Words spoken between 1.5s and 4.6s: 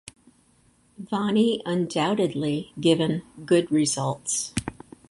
undoubtedly given good results.